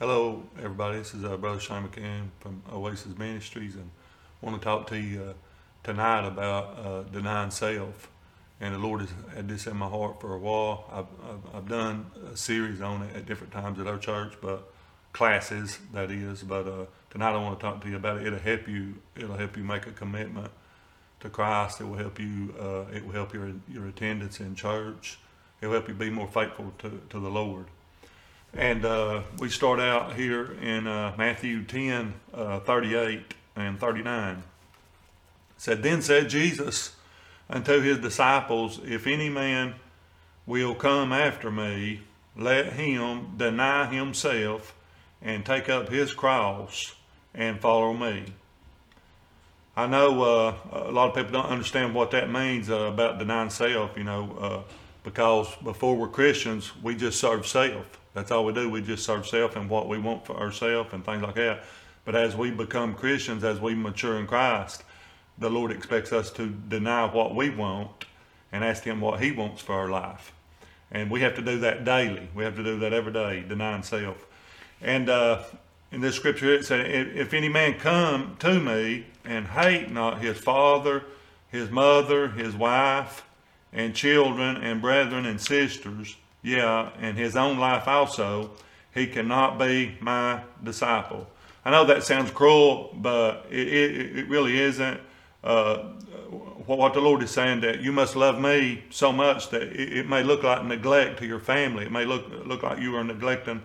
[0.00, 0.98] Hello, everybody.
[0.98, 3.90] This is uh, Brother Shane McCann from Oasis Ministries, and
[4.40, 5.32] I want to talk to you uh,
[5.82, 8.08] tonight about uh, denying self.
[8.60, 10.84] And the Lord has had this in my heart for a while.
[10.92, 14.72] I've, I've, I've, done a series on it at different times at our church, but
[15.12, 16.44] classes that is.
[16.44, 18.26] But uh, tonight I want to talk to you about it.
[18.28, 18.94] It'll help you.
[19.16, 20.52] It'll help you make a commitment
[21.18, 21.80] to Christ.
[21.80, 22.54] It will help you.
[22.56, 25.18] Uh, it will help your your attendance in church.
[25.60, 27.66] It will help you be more faithful to, to the Lord.
[28.54, 34.36] And uh, we start out here in uh, Matthew 10 uh, 38 and 39.
[34.36, 34.42] It
[35.58, 36.96] said, Then said Jesus
[37.50, 39.74] unto his disciples, If any man
[40.46, 42.00] will come after me,
[42.36, 44.74] let him deny himself
[45.20, 46.94] and take up his cross
[47.34, 48.24] and follow me.
[49.76, 53.50] I know uh, a lot of people don't understand what that means uh, about denying
[53.50, 54.72] self, you know, uh,
[55.04, 57.86] because before we're Christians, we just serve self
[58.18, 58.68] that's all we do.
[58.68, 61.62] We just serve self and what we want for ourselves and things like that.
[62.04, 64.82] But as we become Christians, as we mature in Christ,
[65.38, 68.06] the Lord expects us to deny what we want
[68.50, 70.32] and ask Him what He wants for our life.
[70.90, 72.28] And we have to do that daily.
[72.34, 74.26] We have to do that every day, denying self.
[74.80, 75.42] And uh,
[75.92, 80.38] in this scripture, it said, If any man come to me and hate not his
[80.38, 81.04] father,
[81.50, 83.24] his mother, his wife,
[83.72, 88.50] and children, and brethren, and sisters, yeah, in his own life also,
[88.94, 91.26] he cannot be my disciple.
[91.64, 95.00] I know that sounds cruel, but it, it, it really isn't.
[95.42, 95.90] Uh,
[96.66, 100.08] what the Lord is saying that you must love me so much that it, it,
[100.08, 101.86] may look like neglect to your family.
[101.86, 103.62] It may look look like you are neglecting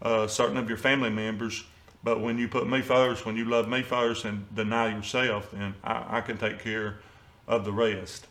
[0.00, 1.64] uh, certain of your family members.
[2.02, 5.74] But when you put me first, when you love me first and deny yourself, then
[5.84, 7.00] I, I can take care
[7.46, 8.26] of the rest.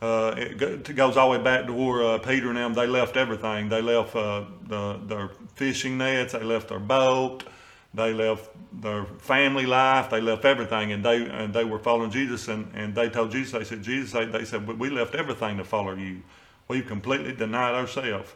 [0.00, 3.16] Uh, it goes all the way back to where uh, Peter and them they left
[3.16, 3.68] everything.
[3.68, 6.32] They left uh, the, their fishing nets.
[6.32, 7.44] They left their boat.
[7.92, 10.08] They left their family life.
[10.10, 12.48] They left everything, and they and they were following Jesus.
[12.48, 15.64] And, and they told Jesus, they said, Jesus, they, they said, we left everything to
[15.64, 16.22] follow you.
[16.68, 18.32] We've completely denied ourselves.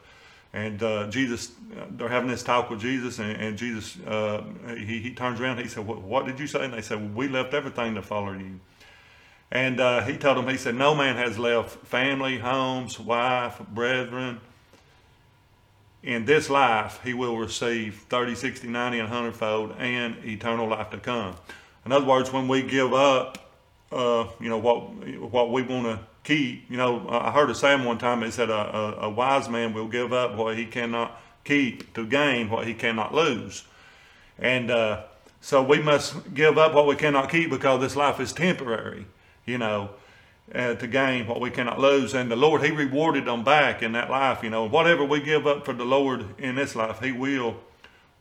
[0.53, 1.53] And uh, Jesus,
[1.91, 4.45] they're having this talk with Jesus, and, and Jesus, uh,
[4.77, 5.59] he, he turns around.
[5.59, 6.65] He said, what, what, did you say?
[6.65, 8.61] And they said, well, we left everything to follow you.
[9.51, 14.41] And uh, he told him, he said, No man has left family, homes, wife, brethren.
[16.03, 20.91] In this life, he will receive 30, 60, 90, and 100 fold and eternal life
[20.91, 21.35] to come.
[21.87, 23.53] In other words, when we give up,
[23.91, 24.93] uh, you know, what,
[25.31, 28.51] what we want to keep, you know, I heard a saying one time, it said,
[28.51, 32.67] a, a, a wise man will give up what he cannot keep to gain what
[32.67, 33.65] he cannot lose.
[34.39, 35.05] And uh,
[35.41, 39.07] so we must give up what we cannot keep because this life is temporary
[39.47, 39.91] you know,
[40.55, 42.15] uh, to gain what we cannot lose.
[42.15, 44.43] And the Lord, He rewarded them back in that life.
[44.43, 47.57] You know, whatever we give up for the Lord in this life, He will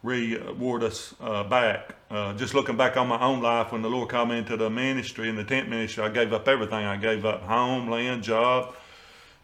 [0.03, 1.95] reward us uh, back.
[2.11, 4.69] Uh, just looking back on my own life, when the Lord called me into the
[4.69, 6.85] ministry, in the tent ministry, I gave up everything.
[6.85, 8.75] I gave up home, land, job,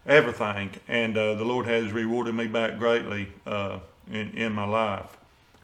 [0.06, 0.72] everything.
[0.88, 3.80] And uh, the Lord has rewarded me back greatly uh,
[4.12, 5.18] in, in my life.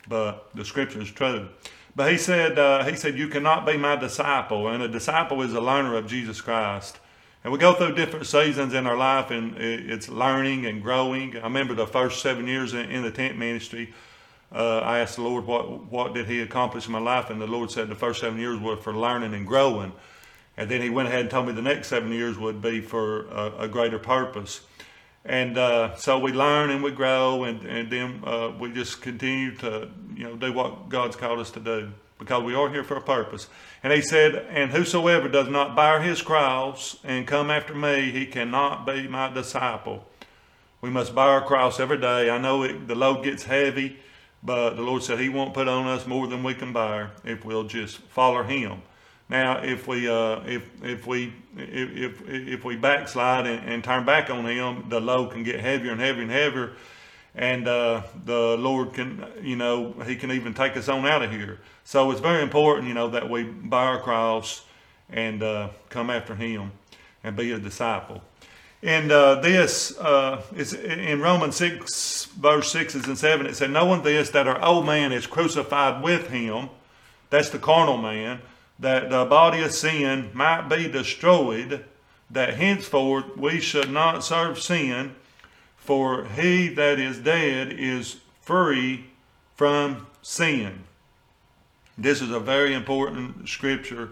[0.08, 1.50] But the scripture is true.
[1.96, 4.68] But he said, uh, he said, you cannot be my disciple.
[4.68, 7.00] And a disciple is a learner of Jesus Christ.
[7.44, 11.38] And we go through different seasons in our life, and it's learning and growing.
[11.38, 13.94] I remember the first seven years in, the tent ministry.
[14.52, 17.30] Uh, I asked the Lord, what, what did He accomplish in my life?
[17.30, 19.94] And the Lord said the first seven years were for learning and growing.
[20.58, 23.28] And then He went ahead and told me the next seven years would be for
[23.28, 24.62] a, a greater purpose.
[25.26, 29.56] And uh, so we learn and we grow, and, and then uh, we just continue
[29.56, 32.96] to, you know, do what God's called us to do because we are here for
[32.96, 33.48] a purpose.
[33.84, 38.26] And he said, And whosoever does not bear his cross and come after me, he
[38.26, 40.06] cannot be my disciple.
[40.82, 42.30] We must bear our cross every day.
[42.30, 43.98] I know it, the load gets heavy,
[44.44, 47.44] but the Lord said He won't put on us more than we can bear if
[47.44, 48.84] we'll just follow Him.
[49.30, 54.06] Now, if we uh, if if we if if, if we backslide and, and, turn
[54.06, 56.74] back on Him, the load can get heavier and heavier and heavier,
[57.34, 61.32] and uh, the Lord can you know He can even take us on out of
[61.32, 61.60] here.
[61.84, 64.64] So it's very important, you know, that we bear our cross
[65.10, 66.72] and uh, come after Him
[67.24, 68.22] and be a disciple.
[68.84, 74.04] And uh, this uh, is in Romans 6, verse 6 and 7, it said, Knowing
[74.04, 76.70] this, that our old man is crucified with him,
[77.32, 78.42] that's the carnal man,
[78.80, 81.86] that the body of sin might be destroyed,
[82.30, 85.16] that henceforth we should not serve sin,
[85.78, 89.06] for he that is dead is free
[89.56, 90.84] from sin.
[91.98, 94.10] This is a very important scripture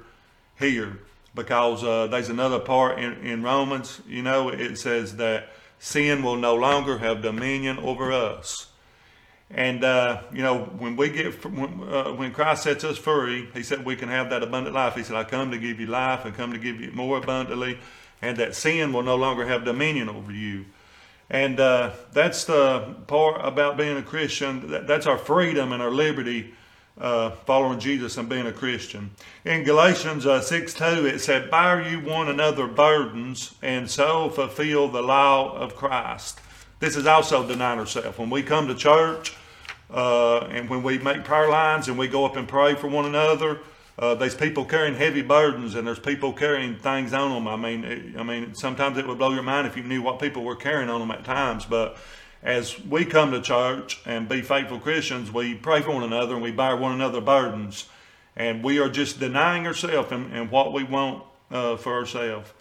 [0.57, 0.99] here
[1.35, 5.49] because uh, there's another part in, in Romans, you know, it says that
[5.79, 8.67] sin will no longer have dominion over us.
[9.51, 13.63] And uh, you know, when we get when, uh, when Christ sets us free, He
[13.63, 14.95] said we can have that abundant life.
[14.95, 17.77] He said, "I come to give you life, and come to give you more abundantly,
[18.21, 20.65] and that sin will no longer have dominion over you."
[21.29, 24.69] And uh, that's the part about being a Christian.
[24.71, 26.53] That, that's our freedom and our liberty
[26.99, 29.11] uh, following Jesus and being a Christian.
[29.45, 34.87] In Galatians uh, 6 2, it said, Bear you one another burdens, and so fulfill
[34.89, 36.39] the law of Christ.
[36.83, 38.17] This is also denying ourselves.
[38.17, 39.33] When we come to church,
[39.89, 43.05] uh, and when we make prayer lines and we go up and pray for one
[43.05, 43.59] another,
[43.97, 47.47] uh, there's people carrying heavy burdens and there's people carrying things on them.
[47.47, 50.19] I mean, it, I mean, sometimes it would blow your mind if you knew what
[50.19, 51.63] people were carrying on them at times.
[51.63, 51.95] But
[52.43, 56.43] as we come to church and be faithful Christians, we pray for one another and
[56.43, 57.87] we bear one another burdens,
[58.35, 62.51] and we are just denying ourselves and, and what we want uh, for ourselves.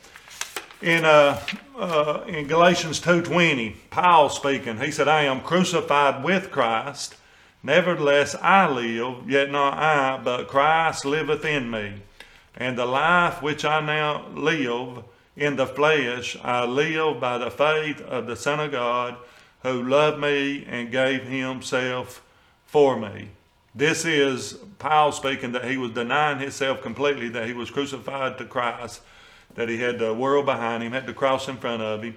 [0.82, 1.40] In uh,
[1.78, 7.14] uh, in Galatians two twenty, Paul speaking, he said, "I am crucified with Christ."
[7.62, 12.02] Nevertheless, I live, yet not I, but Christ liveth in me.
[12.56, 15.04] And the life which I now live
[15.36, 19.14] in the flesh, I live by the faith of the Son of God,
[19.62, 22.20] who loved me and gave himself
[22.66, 23.28] for me.
[23.72, 28.44] This is Paul speaking that he was denying himself completely, that he was crucified to
[28.44, 29.00] Christ,
[29.54, 32.14] that he had the world behind him, had the cross in front of him,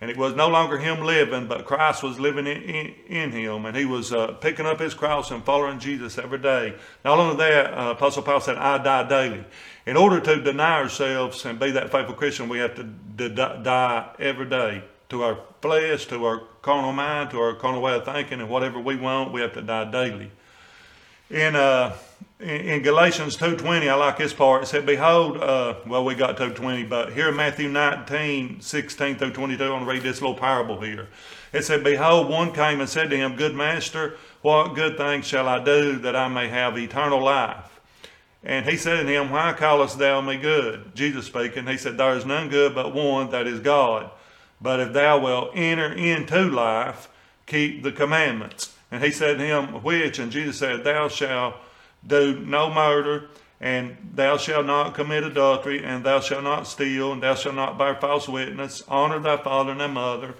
[0.00, 3.64] and it was no longer him living, but Christ was living in, in, in him.
[3.64, 6.74] And he was uh, picking up his cross and following Jesus every day.
[7.02, 9.44] Not only that, uh, Apostle Paul said, I die daily.
[9.86, 14.14] In order to deny ourselves and be that faithful Christian, we have to d- die
[14.18, 18.40] every day to our flesh, to our carnal mind, to our carnal way of thinking,
[18.40, 20.30] and whatever we want, we have to die daily.
[21.30, 21.96] In uh,
[22.38, 24.62] in Galatians 2.20, I like this part.
[24.62, 29.32] It said, Behold, uh, well, we got 2.20, but here in Matthew 19, 16 through
[29.32, 31.08] 22, I want to read this little parable here.
[31.52, 35.48] It said, Behold, one came and said to him, Good master, what good things shall
[35.48, 37.80] I do that I may have eternal life?
[38.44, 40.94] And he said to him, Why callest thou me good?
[40.94, 44.10] Jesus speaking, he said, There is none good but one, that is God.
[44.60, 47.08] But if thou wilt enter into life,
[47.46, 48.74] keep the commandments.
[48.90, 50.18] And he said to him, Which?
[50.18, 51.54] And Jesus said, Thou shalt
[52.06, 53.28] do no murder,
[53.60, 57.78] and thou shalt not commit adultery, and thou shalt not steal, and thou shalt not
[57.78, 58.82] bear false witness.
[58.88, 60.34] Honor thy father and thy mother,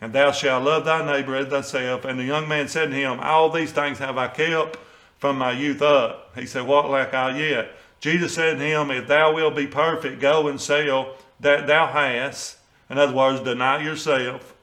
[0.00, 2.04] and thou shalt love thy neighbor as thyself.
[2.04, 4.78] And the young man said to him, All these things have I kept
[5.18, 6.32] from my youth up.
[6.34, 7.72] He said, What lack I yet?
[8.00, 12.58] Jesus said to him, If thou wilt be perfect, go and sell that thou hast.
[12.90, 14.54] In other words, deny yourself,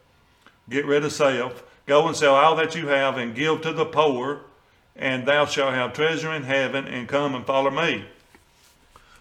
[0.69, 3.85] get rid of self, go and sell all that you have and give to the
[3.85, 4.41] poor
[4.99, 8.05] and thou shalt have treasure in heaven, and come and follow me.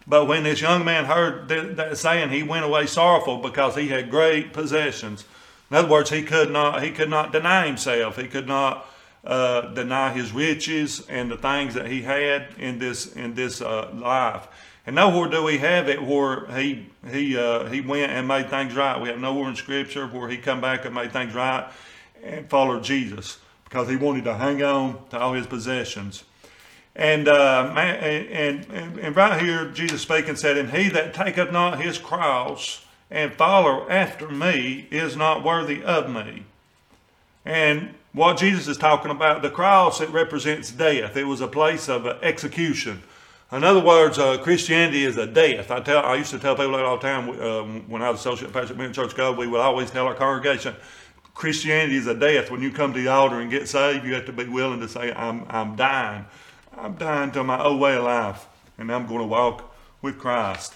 [0.06, 4.10] But when this young man heard that saying, he went away sorrowful because he had
[4.10, 5.24] great possessions.
[5.70, 8.16] In other words, he could not he could not deny himself.
[8.16, 8.88] He could not
[9.24, 13.90] uh, deny his riches and the things that he had in this in this uh,
[13.94, 14.48] life.
[14.86, 18.74] And nowhere do we have it where he he uh, he went and made things
[18.74, 18.98] right.
[19.00, 21.70] We have nowhere in Scripture where he come back and made things right
[22.24, 26.24] and followed Jesus because he wanted to hang on to all his possessions.
[26.96, 31.80] And, uh, and, and, and right here, Jesus speaking said, And he that taketh not
[31.80, 36.44] his cross and follow after me is not worthy of me.
[37.44, 41.16] And what Jesus is talking about, the cross, it represents death.
[41.16, 43.02] It was a place of execution.
[43.52, 45.70] In other words, uh, Christianity is a death.
[45.70, 48.20] I tell, I used to tell people that all the time uh, when I was
[48.20, 49.38] associate pastor at Church God.
[49.38, 50.74] We would always tell our congregation,
[51.38, 52.50] Christianity is a death.
[52.50, 54.88] When you come to the altar and get saved, you have to be willing to
[54.88, 56.26] say, I'm, I'm dying.
[56.76, 60.74] I'm dying to my old way of life, and I'm going to walk with Christ.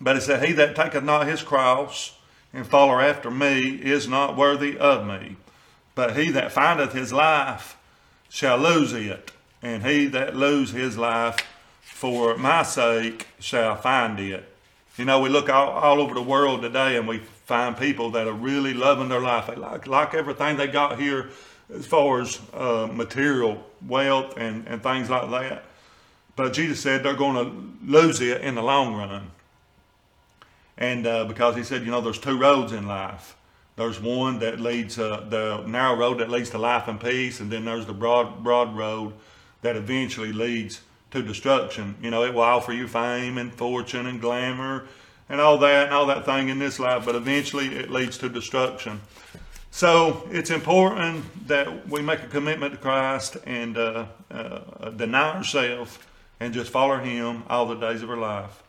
[0.00, 2.16] But it said, He that taketh not his cross
[2.54, 5.34] and follow after me is not worthy of me.
[5.96, 7.76] But he that findeth his life
[8.28, 9.32] shall lose it,
[9.62, 11.38] and he that lose his life
[11.80, 14.48] for my sake shall find it.
[14.96, 18.26] You know, we look all, all over the world today and we find people that
[18.26, 19.46] are really loving their life.
[19.46, 21.30] They like, like everything they got here
[21.72, 25.64] as far as uh, material wealth and, and things like that.
[26.34, 29.30] But Jesus said they're going to lose it in the long run.
[30.76, 33.36] And uh, because he said, you know, there's two roads in life.
[33.76, 37.50] There's one that leads, uh, the narrow road that leads to life and peace, and
[37.50, 39.12] then there's the broad, broad road
[39.62, 40.80] that eventually leads
[41.12, 41.94] to destruction.
[42.02, 44.86] You know, it will offer you fame and fortune and glamour
[45.28, 48.28] and all that and all that thing in this life, but eventually it leads to
[48.28, 49.00] destruction.
[49.70, 55.98] So it's important that we make a commitment to Christ and uh, uh, deny ourselves
[56.40, 58.62] and just follow Him all the days of our life.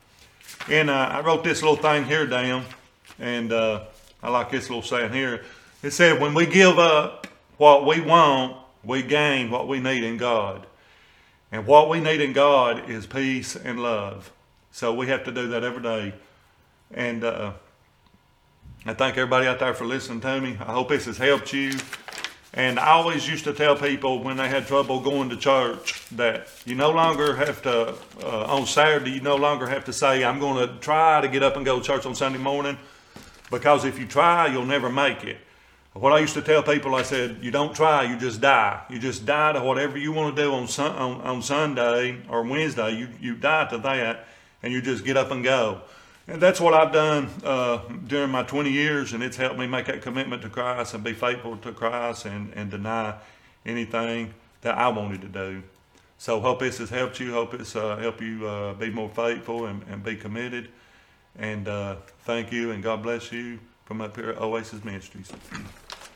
[0.70, 2.66] And uh, I wrote this little thing here down,
[3.20, 3.86] and uh,
[4.22, 5.44] I like this little saying here.
[5.84, 10.18] It said, When we give up what we want, we gain what we need in
[10.18, 10.66] God.
[11.52, 14.32] And what we need in God is peace and love.
[14.72, 16.14] So we have to do that every day.
[16.94, 17.54] And uh,
[18.86, 20.58] I thank everybody out there for listening to me.
[20.60, 21.74] I hope this has helped you.
[22.54, 26.48] And I always used to tell people when they had trouble going to church that
[26.66, 30.40] you no longer have to, uh, on Saturday, you no longer have to say, I'm
[30.40, 32.78] going to try to get up and go to church on Sunday morning.
[33.52, 35.38] Because if you try, you'll never make it.
[35.94, 38.82] What I used to tell people, I said, you don't try, you just die.
[38.90, 42.92] You just die to whatever you want to do on, on, on Sunday or Wednesday.
[42.92, 44.28] You, you die to that
[44.64, 45.82] and you just get up and go.
[46.28, 49.86] And that's what I've done uh, during my 20 years, and it's helped me make
[49.86, 53.16] that commitment to Christ and be faithful to Christ and, and deny
[53.66, 55.64] anything that I wanted to do.
[56.18, 57.32] So hope this has helped you.
[57.32, 60.70] Hope it's uh, helped you uh, be more faithful and, and be committed.
[61.38, 65.32] And uh, thank you, and God bless you from up here at Oasis Ministries.